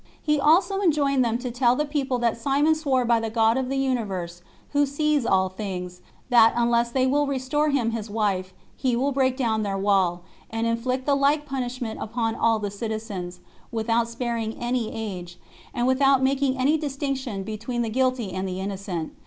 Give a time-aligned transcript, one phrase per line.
[0.19, 3.69] He also enjoined them to tell the people that Simon swore by the God of
[3.69, 8.95] the universe, who sees all things, that unless they will restore him his wife, he
[8.95, 13.41] will break down their wall, and inflict the like punishment upon all the citizens,
[13.71, 15.37] without sparing any age,
[15.71, 19.13] and without making any distinction between the guilty and the innocent.